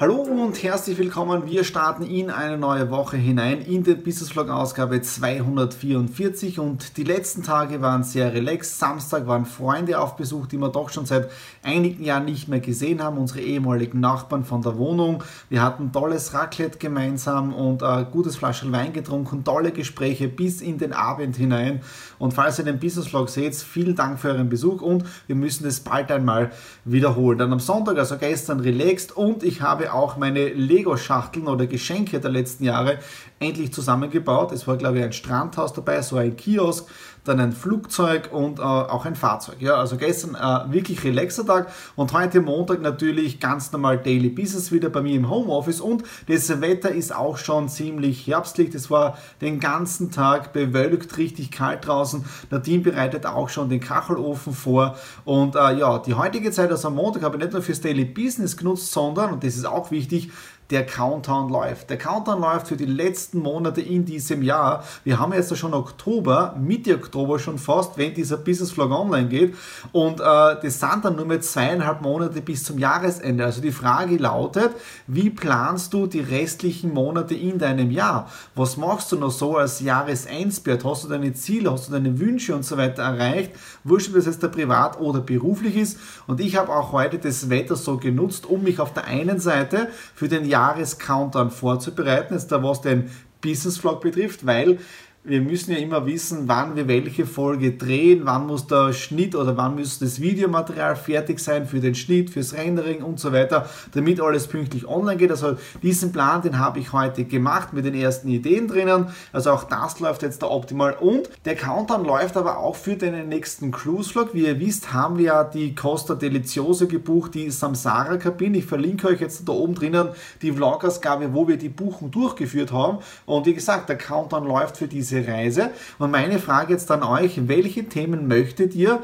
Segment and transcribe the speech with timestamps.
[0.00, 1.46] Hallo und herzlich willkommen.
[1.46, 7.04] Wir starten in eine neue Woche hinein in der Business Vlog Ausgabe 244 und die
[7.04, 8.80] letzten Tage waren sehr relaxed.
[8.80, 11.30] Samstag waren Freunde auf Besuch, die wir doch schon seit
[11.62, 15.22] einigen Jahren nicht mehr gesehen haben, unsere ehemaligen Nachbarn von der Wohnung.
[15.48, 20.76] Wir hatten tolles Raclette gemeinsam und ein gutes Flaschel Wein getrunken, tolle Gespräche bis in
[20.76, 21.82] den Abend hinein.
[22.18, 25.64] Und falls ihr den Business Vlog seht, vielen Dank für euren Besuch und wir müssen
[25.68, 26.50] es bald einmal
[26.84, 27.38] wiederholen.
[27.38, 32.20] Dann am Sonntag, also gestern relaxed und ich habe habe auch meine Lego-Schachteln oder Geschenke
[32.20, 32.98] der letzten Jahre
[33.40, 34.52] endlich zusammengebaut.
[34.52, 36.86] Es war, glaube ich, ein Strandhaus dabei, so ein Kiosk,
[37.24, 39.56] dann ein Flugzeug und äh, auch ein Fahrzeug.
[39.60, 44.72] Ja, also gestern äh, wirklich relaxer Tag und heute Montag natürlich ganz normal Daily Business
[44.72, 48.74] wieder bei mir im Homeoffice und das Wetter ist auch schon ziemlich herbstlich.
[48.74, 52.24] Es war den ganzen Tag bewölkt, richtig kalt draußen.
[52.62, 56.94] Team bereitet auch schon den Kachelofen vor und äh, ja, die heutige Zeit, also am
[56.94, 60.30] Montag, habe ich nicht nur fürs Daily Business genutzt, sondern, und das ist auch wichtig,
[60.70, 61.90] der Countdown läuft.
[61.90, 64.84] Der Countdown läuft für die letzten Monate in diesem Jahr.
[65.04, 69.54] Wir haben jetzt schon Oktober, Mitte Oktober schon fast, wenn dieser Business Vlog online geht.
[69.92, 73.44] Und äh, das sind dann nur mehr zweieinhalb Monate bis zum Jahresende.
[73.44, 74.70] Also die Frage lautet,
[75.06, 78.30] wie planst du die restlichen Monate in deinem Jahr?
[78.54, 80.84] Was machst du noch so als Jahresendspurt?
[80.84, 83.52] Hast du deine Ziele, hast du deine Wünsche und so weiter erreicht?
[83.84, 85.98] Wurscht, ob das jetzt der privat oder beruflich ist.
[86.26, 89.88] Und ich habe auch heute das Wetter so genutzt, um mich auf der einen Seite
[90.14, 93.10] für den Jahrescountdown vorzubereiten, jetzt da was den
[93.40, 94.78] Business Vlog betrifft, weil
[95.26, 99.56] wir müssen ja immer wissen, wann wir welche Folge drehen, wann muss der Schnitt oder
[99.56, 104.20] wann muss das Videomaterial fertig sein für den Schnitt, fürs Rendering und so weiter, damit
[104.20, 105.30] alles pünktlich online geht.
[105.30, 109.06] Also diesen Plan, den habe ich heute gemacht mit den ersten Ideen drinnen.
[109.32, 113.30] Also auch das läuft jetzt da optimal und der Countdown läuft aber auch für den
[113.30, 114.34] nächsten Cruise Vlog.
[114.34, 118.58] Wie ihr wisst, haben wir ja die Costa Deliziosa gebucht, die Samsara Kabine.
[118.58, 120.08] Ich verlinke euch jetzt da oben drinnen
[120.42, 122.98] die Vlogausgabe, wo wir die Buchung durchgeführt haben.
[123.24, 125.70] Und wie gesagt, der Countdown läuft für diese diese Reise.
[125.98, 129.02] Und meine Frage jetzt an euch, welche Themen möchtet ihr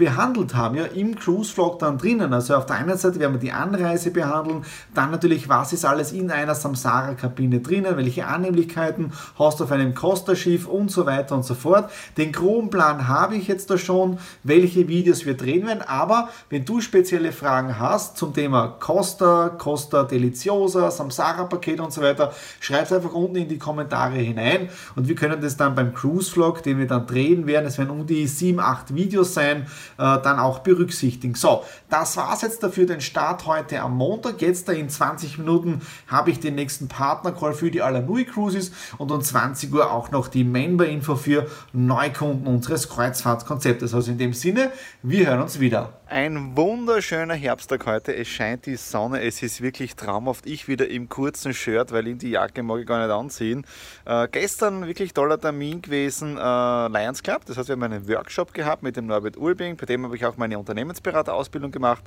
[0.00, 2.32] behandelt haben, ja, im Cruise Vlog dann drinnen.
[2.32, 6.12] Also auf der einen Seite werden wir die Anreise behandeln, dann natürlich, was ist alles
[6.12, 11.44] in einer Samsara-Kabine drinnen, welche Annehmlichkeiten hast du auf einem Costa-Schiff und so weiter und
[11.44, 11.90] so fort.
[12.16, 16.64] Den groben Plan habe ich jetzt da schon, welche Videos wir drehen werden, aber wenn
[16.64, 22.92] du spezielle Fragen hast zum Thema Costa, Costa Deliciosa, Samsara-Paket und so weiter, schreib es
[22.94, 26.78] einfach unten in die Kommentare hinein und wir können das dann beim Cruise Vlog, den
[26.78, 29.66] wir dann drehen werden, es werden um die 7, 8 Videos sein,
[29.96, 31.34] dann auch berücksichtigen.
[31.34, 34.40] So, das war es jetzt dafür den Start heute am Montag.
[34.40, 39.22] Jetzt in 20 Minuten habe ich den nächsten Partner-Call für die Alanui Cruises und um
[39.22, 43.94] 20 Uhr auch noch die Member-Info für Neukunden unseres Kreuzfahrtkonzeptes.
[43.94, 44.70] Also in dem Sinne,
[45.02, 45.99] wir hören uns wieder.
[46.10, 48.12] Ein wunderschöner Herbsttag heute.
[48.16, 49.22] Es scheint die Sonne.
[49.22, 50.44] Es ist wirklich traumhaft.
[50.44, 53.64] Ich wieder im kurzen Shirt, weil in die Jacke mag ich gar nicht anziehen.
[54.06, 57.42] Äh, gestern wirklich toller Termin gewesen, äh, Lions Club.
[57.46, 59.76] Das heißt, wir haben einen Workshop gehabt mit dem Norbert Ulbing.
[59.76, 62.02] Bei dem habe ich auch meine Unternehmensberaterausbildung gemacht.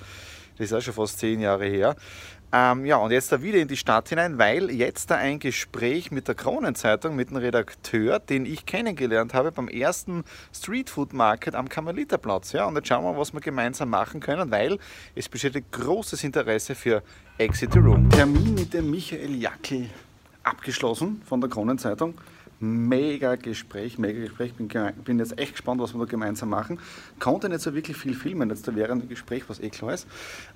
[0.57, 1.95] Das ist auch schon fast zehn Jahre her.
[2.55, 6.11] Ähm, ja, und jetzt da wieder in die Stadt hinein, weil jetzt da ein Gespräch
[6.11, 10.23] mit der Kronenzeitung, mit dem Redakteur, den ich kennengelernt habe beim ersten
[10.53, 12.51] Streetfood Market am Karmeliterplatz.
[12.51, 14.77] Ja, und jetzt schauen wir, was wir gemeinsam machen können, weil
[15.15, 17.01] es besteht großes Interesse für
[17.39, 18.07] Exit the Room.
[18.11, 19.89] Termin mit dem Michael Jackel
[20.43, 22.13] abgeschlossen von der Kronenzeitung
[22.59, 24.53] mega Gespräch, mega Gespräch.
[24.53, 24.67] Bin,
[25.03, 26.79] bin jetzt echt gespannt, was wir da gemeinsam machen.
[27.19, 30.07] Konnte nicht so wirklich viel filmen jetzt da während dem Gespräch, was eh klar ist.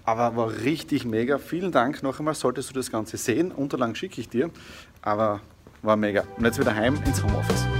[0.03, 1.37] Aber war richtig mega.
[1.37, 2.35] Vielen Dank noch einmal.
[2.35, 4.49] Solltest du das Ganze sehen, Unterlagen schicke ich dir.
[5.01, 5.41] Aber
[5.81, 6.23] war mega.
[6.37, 7.76] Und jetzt wieder heim ins Homeoffice.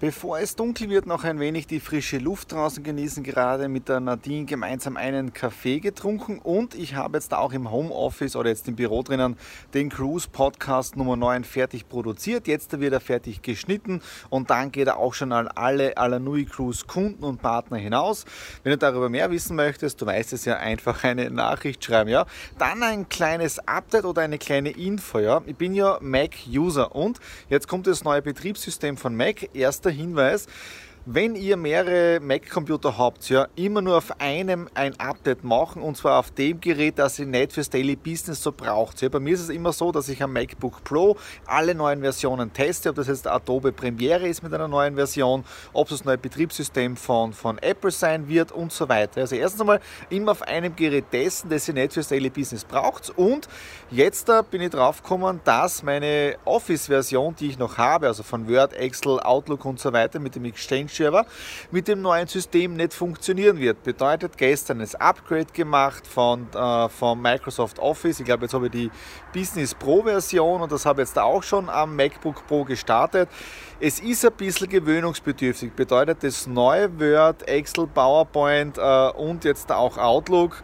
[0.00, 3.22] Bevor es dunkel wird, noch ein wenig die frische Luft draußen genießen.
[3.22, 8.34] Gerade mit der Nadine gemeinsam einen Kaffee getrunken und ich habe jetzt auch im Homeoffice
[8.34, 9.36] oder jetzt im Büro drinnen
[9.74, 12.48] den Cruise Podcast Nummer 9 fertig produziert.
[12.48, 14.00] Jetzt wird er fertig geschnitten
[14.30, 18.24] und dann geht er auch schon an alle Alanui Cruise Kunden und Partner hinaus.
[18.62, 22.08] Wenn du darüber mehr wissen möchtest, du weißt es ja, einfach eine Nachricht schreiben.
[22.08, 22.24] Ja,
[22.56, 25.18] dann ein kleines Update oder eine kleine Info.
[25.18, 27.20] Ja, ich bin ja Mac User und
[27.50, 29.54] jetzt kommt das neue Betriebssystem von Mac.
[29.54, 30.46] Erster Hinweis.
[31.06, 36.18] Wenn ihr mehrere Mac-Computer habt, ja, immer nur auf einem ein Update machen und zwar
[36.18, 39.00] auf dem Gerät, das ihr nicht fürs Daily Business so braucht.
[39.00, 41.16] Ja, bei mir ist es immer so, dass ich am MacBook Pro
[41.46, 45.42] alle neuen Versionen teste, ob das jetzt Adobe Premiere ist mit einer neuen Version,
[45.72, 49.22] ob es das neue Betriebssystem von, von Apple sein wird und so weiter.
[49.22, 49.80] Also erstens einmal
[50.10, 53.48] immer auf einem Gerät testen, das ihr nicht fürs Daily Business braucht und
[53.90, 58.46] jetzt da bin ich drauf gekommen, dass meine Office-Version, die ich noch habe, also von
[58.50, 61.26] Word, Excel, Outlook und so weiter mit dem Exchange Server
[61.70, 63.82] mit dem neuen System nicht funktionieren wird.
[63.82, 68.20] Bedeutet gestern das Upgrade gemacht von, äh, von Microsoft Office.
[68.20, 68.90] Ich glaube, jetzt habe ich die
[69.32, 73.28] Business Pro Version und das habe ich jetzt auch schon am MacBook Pro gestartet.
[73.80, 75.72] Es ist ein bisschen gewöhnungsbedürftig.
[75.72, 80.62] Bedeutet das neue Word, Excel, PowerPoint äh, und jetzt auch Outlook.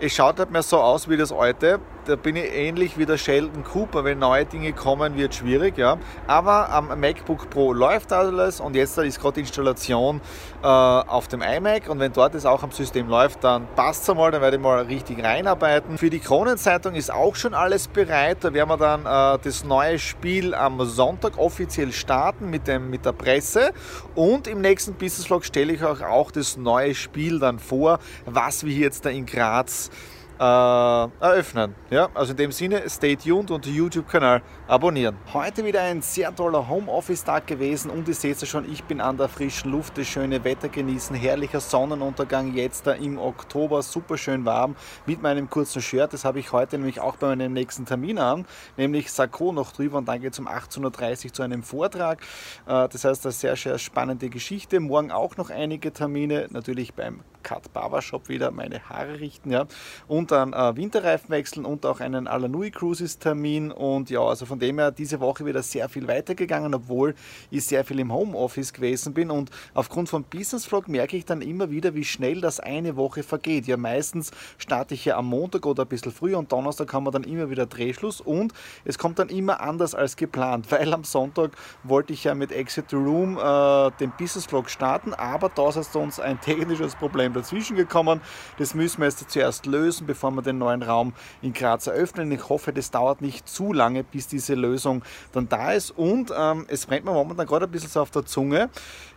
[0.00, 3.18] Es schaut halt mehr so aus wie das alte da bin ich ähnlich wie der
[3.18, 4.02] Sheldon Cooper.
[4.02, 5.76] Wenn neue Dinge kommen, wird schwierig.
[5.76, 5.98] Ja.
[6.26, 10.22] Aber am MacBook Pro läuft alles und jetzt ist gerade Installation
[10.62, 11.88] äh, auf dem iMac.
[11.88, 14.62] Und wenn dort es auch am System läuft, dann passt es einmal, dann werde ich
[14.62, 15.98] mal richtig reinarbeiten.
[15.98, 18.38] Für die Kronenzeitung ist auch schon alles bereit.
[18.40, 23.04] Da werden wir dann äh, das neue Spiel am Sonntag offiziell starten mit, dem, mit
[23.04, 23.72] der Presse.
[24.14, 28.64] Und im nächsten Business Vlog stelle ich euch auch das neue Spiel dann vor, was
[28.64, 29.90] wir jetzt da in Graz
[30.38, 31.74] äh, eröffnen.
[31.90, 35.16] Ja, also in dem Sinne, stay tuned und YouTube-Kanal abonnieren.
[35.32, 39.16] Heute wieder ein sehr toller Homeoffice-Tag gewesen und ihr seht es schon, ich bin an
[39.16, 44.44] der frischen Luft, das schöne Wetter genießen, herrlicher Sonnenuntergang jetzt da im Oktober, super schön
[44.44, 44.76] warm
[45.06, 46.12] mit meinem kurzen Shirt.
[46.12, 48.46] Das habe ich heute nämlich auch bei meinem nächsten Termin an,
[48.76, 52.20] nämlich Sakko noch drüber und dann geht es um 18.30 Uhr zu einem Vortrag.
[52.66, 54.78] Äh, das heißt, eine sehr, sehr spannende Geschichte.
[54.80, 59.66] Morgen auch noch einige Termine, natürlich beim Cut Barbershop wieder meine Haare richten, ja.
[60.06, 63.70] Und dann äh, Winterreifen wechseln und auch einen Alanui Cruises Termin.
[63.70, 67.14] Und ja, also von dem her diese Woche wieder sehr viel weitergegangen, obwohl
[67.50, 69.30] ich sehr viel im Homeoffice gewesen bin.
[69.30, 73.22] Und aufgrund vom Business Vlog merke ich dann immer wieder, wie schnell das eine Woche
[73.22, 73.66] vergeht.
[73.66, 77.10] Ja, meistens starte ich ja am Montag oder ein bisschen früher und Donnerstag haben wir
[77.10, 78.52] dann immer wieder Drehschluss und
[78.84, 81.52] es kommt dann immer anders als geplant, weil am Sonntag
[81.82, 86.18] wollte ich ja mit Exit Room äh, den Business Vlog starten, aber da ist uns
[86.18, 88.20] ein technisches Problem dazwischen gekommen.
[88.58, 91.12] Das müssen wir jetzt zuerst lösen, bevor wir den neuen Raum
[91.42, 92.32] in Graz eröffnen.
[92.32, 95.92] Ich hoffe, das dauert nicht zu lange, bis diese Lösung dann da ist.
[95.92, 98.68] Und ähm, es brennt mir momentan gerade ein bisschen so auf der Zunge.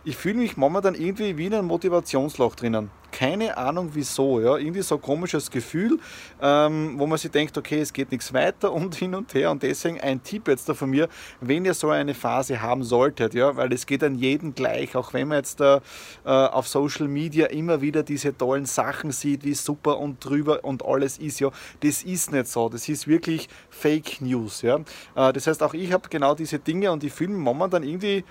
[0.04, 4.40] Ich fühle mich momentan irgendwie wie in einem Motivationsloch drinnen keine Ahnung wieso.
[4.40, 4.56] Ja?
[4.56, 6.00] Irgendwie so ein komisches Gefühl,
[6.40, 9.50] ähm, wo man sich denkt, okay, es geht nichts weiter und hin und her.
[9.50, 11.08] Und deswegen ein Tipp jetzt da von mir,
[11.40, 15.12] wenn ihr so eine Phase haben solltet, ja, weil es geht an jeden gleich, auch
[15.12, 15.80] wenn man jetzt da
[16.24, 20.84] äh, auf Social Media immer wieder diese tollen Sachen sieht, wie super und drüber und
[20.84, 21.50] alles ist, ja,
[21.80, 22.68] das ist nicht so.
[22.68, 24.62] Das ist wirklich Fake News.
[24.62, 24.80] Ja?
[25.14, 28.24] Äh, das heißt, auch ich habe genau diese Dinge und fühle mich momentan irgendwie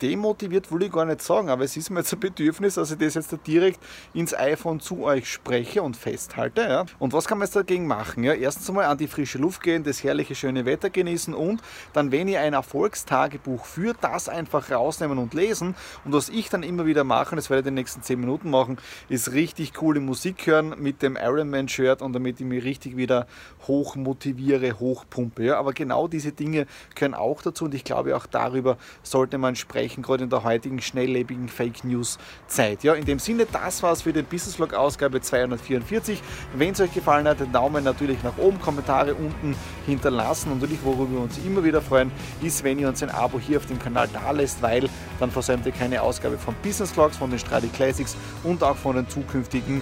[0.00, 2.98] demotiviert will ich gar nicht sagen, aber es ist mir jetzt ein Bedürfnis, dass ich
[2.98, 3.80] das jetzt direkt
[4.14, 6.62] ins iPhone zu euch spreche und festhalte.
[6.62, 6.84] Ja.
[6.98, 8.24] Und was kann man jetzt dagegen machen?
[8.24, 11.62] Ja, erstens einmal an die frische Luft gehen, das herrliche schöne Wetter genießen und
[11.92, 15.74] dann, wenn ihr ein Erfolgstagebuch führt, das einfach rausnehmen und lesen.
[16.04, 18.50] Und was ich dann immer wieder mache, das werde ich in den nächsten 10 Minuten
[18.50, 23.26] machen, ist richtig coole Musik hören mit dem Ironman-Shirt und damit ich mich richtig wieder
[23.66, 25.44] hoch motiviere, hochpumpe.
[25.44, 25.58] Ja.
[25.58, 29.71] Aber genau diese Dinge gehören auch dazu und ich glaube, auch darüber sollte man sprechen
[29.72, 32.84] sprechen, gerade in der heutigen schnelllebigen Fake News Zeit.
[32.84, 36.22] Ja, in dem Sinne, das war's für den Business Vlog Ausgabe 244.
[36.54, 40.84] Wenn es euch gefallen hat, den Daumen natürlich nach oben, Kommentare unten hinterlassen und natürlich,
[40.84, 42.12] worüber wir uns immer wieder freuen,
[42.42, 45.64] ist, wenn ihr uns ein Abo hier auf dem Kanal da lässt, weil dann versäumt
[45.64, 48.14] ihr keine Ausgabe von Business Vlogs, von den Stradi Classics
[48.44, 49.80] und auch von den zukünftigen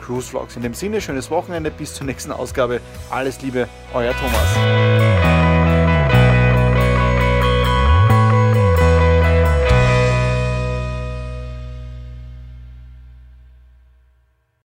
[0.00, 0.54] Cruise Vlogs.
[0.54, 2.80] In dem Sinne, schönes Wochenende, bis zur nächsten Ausgabe.
[3.10, 5.17] Alles Liebe, euer Thomas.